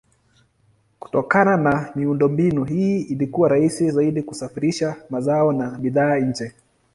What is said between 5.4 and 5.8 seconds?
na